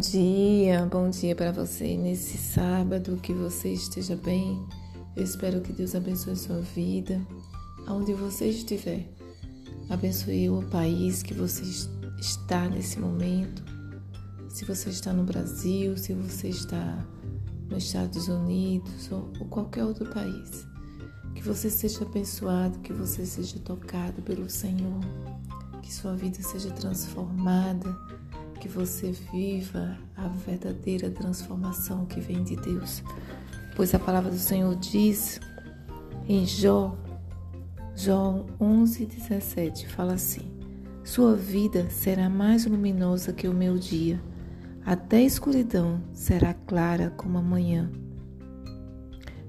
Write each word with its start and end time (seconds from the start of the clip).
dia, 0.00 0.86
bom 0.86 1.10
dia 1.10 1.36
para 1.36 1.52
você 1.52 1.94
nesse 1.94 2.38
sábado, 2.38 3.18
que 3.18 3.34
você 3.34 3.74
esteja 3.74 4.16
bem. 4.16 4.66
Eu 5.14 5.22
espero 5.22 5.60
que 5.60 5.74
Deus 5.74 5.94
abençoe 5.94 6.36
sua 6.36 6.60
vida, 6.60 7.20
aonde 7.86 8.14
você 8.14 8.46
estiver. 8.48 9.06
Abençoe 9.90 10.48
o 10.48 10.62
país 10.70 11.22
que 11.22 11.34
você 11.34 11.64
está 12.18 12.66
nesse 12.66 12.98
momento. 12.98 13.62
Se 14.48 14.64
você 14.64 14.88
está 14.88 15.12
no 15.12 15.24
Brasil, 15.24 15.98
se 15.98 16.14
você 16.14 16.48
está 16.48 17.06
nos 17.68 17.84
Estados 17.84 18.26
Unidos 18.26 19.12
ou, 19.12 19.30
ou 19.38 19.46
qualquer 19.48 19.84
outro 19.84 20.06
país. 20.06 20.66
Que 21.34 21.42
você 21.42 21.68
seja 21.68 22.06
abençoado, 22.06 22.78
que 22.78 22.94
você 22.94 23.26
seja 23.26 23.58
tocado 23.58 24.22
pelo 24.22 24.48
Senhor, 24.48 25.00
que 25.82 25.92
sua 25.92 26.16
vida 26.16 26.42
seja 26.42 26.70
transformada 26.70 28.17
que 28.58 28.68
você 28.68 29.12
viva 29.32 29.96
a 30.16 30.28
verdadeira 30.28 31.10
transformação 31.10 32.04
que 32.06 32.20
vem 32.20 32.42
de 32.42 32.56
Deus. 32.56 33.02
Pois 33.74 33.94
a 33.94 33.98
palavra 33.98 34.30
do 34.30 34.38
Senhor 34.38 34.74
diz 34.76 35.40
em 36.28 36.44
Jó, 36.44 36.96
Jó 37.94 38.44
11, 38.60 39.06
17, 39.06 39.88
fala 39.88 40.14
assim: 40.14 40.50
Sua 41.04 41.34
vida 41.34 41.88
será 41.90 42.28
mais 42.28 42.66
luminosa 42.66 43.32
que 43.32 43.48
o 43.48 43.54
meu 43.54 43.78
dia, 43.78 44.20
até 44.84 45.18
a 45.18 45.22
escuridão 45.22 46.02
será 46.12 46.52
clara 46.52 47.10
como 47.16 47.38
a 47.38 47.42
manhã. 47.42 47.90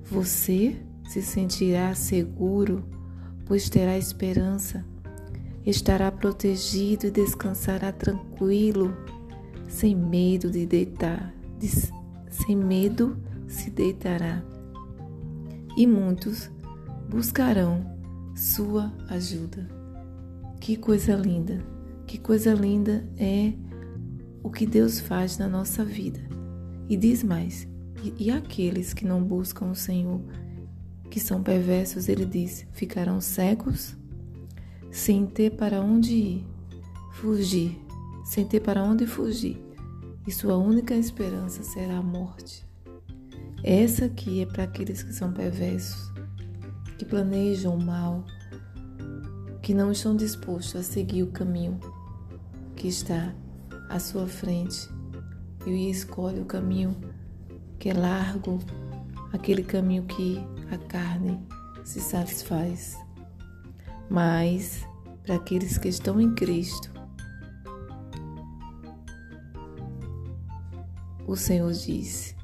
Você 0.04 0.78
se 1.08 1.22
sentirá 1.22 1.94
seguro, 1.96 2.84
pois 3.46 3.70
terá 3.70 3.98
esperança 3.98 4.86
estará 5.70 6.12
protegido 6.12 7.08
e 7.08 7.12
descansará 7.12 7.92
tranquilo, 7.92 8.96
sem 9.68 9.96
medo 9.96 10.50
de 10.50 10.66
deitar, 10.66 11.34
de, 11.58 11.68
sem 12.30 12.56
medo 12.56 13.18
se 13.48 13.70
deitará. 13.70 14.44
E 15.78 15.86
muitos 15.86 16.50
buscarão 17.10 17.86
sua 18.36 18.92
ajuda. 19.10 19.68
Que 20.60 20.76
coisa 20.76 21.16
linda! 21.16 21.64
Que 22.06 22.18
coisa 22.18 22.54
linda 22.54 23.08
é 23.18 23.54
o 24.42 24.50
que 24.50 24.66
Deus 24.66 25.00
faz 25.00 25.38
na 25.38 25.48
nossa 25.48 25.86
vida. 25.86 26.20
E 26.88 26.98
diz 26.98 27.24
mais: 27.24 27.68
e, 28.04 28.26
e 28.26 28.32
aqueles 28.32 28.94
que 28.94 29.06
não 29.06 29.24
buscam 29.24 29.68
o 29.68 29.76
Senhor, 29.76 30.22
que 31.12 31.20
são 31.20 31.44
perversos, 31.44 32.10
ele 32.10 32.26
diz, 32.26 32.66
ficarão 32.72 33.22
cegos 33.22 33.99
sem 34.92 35.26
ter 35.26 35.52
para 35.52 35.82
onde 35.82 36.14
ir, 36.14 36.48
fugir, 37.12 37.80
sem 38.26 38.46
ter 38.46 38.60
para 38.60 38.84
onde 38.84 39.06
fugir, 39.06 39.64
e 40.28 40.32
sua 40.32 40.58
única 40.58 40.96
esperança 40.96 41.64
será 41.64 41.98
a 41.98 42.02
morte. 42.02 42.68
Essa 43.64 44.06
aqui 44.06 44.42
é 44.42 44.46
para 44.46 44.64
aqueles 44.64 45.04
que 45.04 45.14
são 45.14 45.32
perversos, 45.32 46.12
que 46.98 47.06
planejam 47.06 47.76
o 47.76 47.84
mal, 47.84 48.26
que 49.62 49.74
não 49.74 49.92
estão 49.92 50.16
dispostos 50.16 50.76
a 50.76 50.84
seguir 50.84 51.24
o 51.24 51.32
caminho 51.32 51.80
que 52.76 52.88
está 52.88 53.34
à 53.90 54.00
sua 54.00 54.28
frente 54.28 54.90
e 55.68 55.90
escolhe 55.90 56.40
o 56.40 56.46
caminho 56.46 56.96
que 57.78 57.90
é 57.90 57.94
largo, 57.94 58.60
aquele 59.32 59.64
caminho 59.64 60.04
que 60.06 60.40
a 60.72 60.78
carne 60.78 61.40
se 61.84 62.00
satisfaz 62.00 62.98
mas 64.10 64.88
para 65.30 65.36
aqueles 65.36 65.78
que 65.78 65.88
estão 65.88 66.20
em 66.20 66.34
Cristo, 66.34 66.92
o 71.28 71.36
Senhor 71.36 71.72
disse 71.72 72.36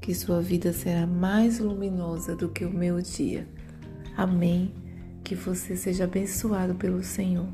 que 0.00 0.14
sua 0.14 0.40
vida 0.40 0.72
será 0.72 1.06
mais 1.06 1.58
luminosa 1.58 2.34
do 2.34 2.48
que 2.48 2.64
o 2.64 2.70
meu 2.70 3.02
dia. 3.02 3.46
Amém. 4.16 4.72
Que 5.22 5.34
você 5.34 5.76
seja 5.76 6.04
abençoado 6.04 6.74
pelo 6.74 7.02
Senhor, 7.02 7.46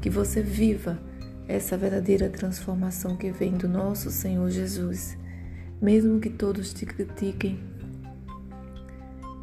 que 0.00 0.10
você 0.10 0.42
viva 0.42 1.00
essa 1.46 1.76
verdadeira 1.76 2.28
transformação 2.28 3.16
que 3.16 3.30
vem 3.30 3.52
do 3.52 3.68
nosso 3.68 4.10
Senhor 4.10 4.50
Jesus. 4.50 5.16
Mesmo 5.80 6.18
que 6.18 6.30
todos 6.30 6.74
te 6.74 6.84
critiquem, 6.84 7.60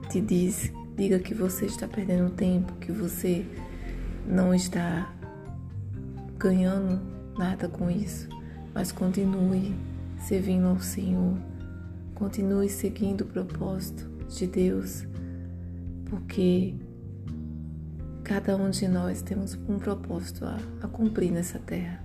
te 0.09 0.19
diz 0.19 0.69
Diga 0.97 1.19
que 1.19 1.33
você 1.33 1.65
está 1.65 1.89
perdendo 1.89 2.29
tempo, 2.31 2.71
que 2.75 2.89
você 2.89 3.45
não 4.27 4.53
está 4.53 5.13
ganhando 6.37 7.01
nada 7.37 7.67
com 7.67 7.89
isso, 7.89 8.27
mas 8.73 8.91
continue 8.91 9.75
servindo 10.19 10.67
ao 10.67 10.79
Senhor, 10.79 11.37
continue 12.13 12.69
seguindo 12.69 13.21
o 13.21 13.25
propósito 13.25 14.09
de 14.27 14.47
Deus, 14.47 15.05
porque 16.05 16.75
cada 18.23 18.57
um 18.57 18.69
de 18.69 18.87
nós 18.87 19.21
temos 19.21 19.55
um 19.67 19.77
propósito 19.77 20.45
a, 20.45 20.57
a 20.81 20.87
cumprir 20.87 21.31
nessa 21.31 21.59
terra 21.59 22.03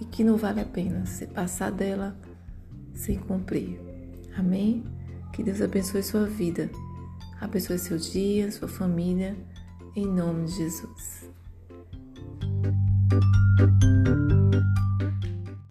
e 0.00 0.04
que 0.04 0.24
não 0.24 0.36
vale 0.36 0.60
a 0.60 0.64
pena 0.64 1.04
se 1.06 1.26
passar 1.26 1.70
dela 1.70 2.16
sem 2.94 3.18
cumprir. 3.18 3.78
Amém? 4.36 4.84
Que 5.32 5.42
Deus 5.42 5.60
abençoe 5.60 6.02
sua 6.02 6.26
vida. 6.26 6.70
Abençoe 7.40 7.78
seu 7.78 7.98
dia, 7.98 8.50
sua 8.50 8.66
família, 8.66 9.36
em 9.96 10.06
nome 10.06 10.46
de 10.46 10.52
Jesus. 10.52 11.28